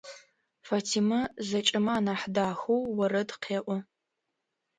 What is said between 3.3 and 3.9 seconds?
къеӏо.